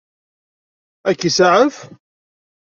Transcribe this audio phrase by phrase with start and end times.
[1.09, 1.75] Ad k-isaɛef?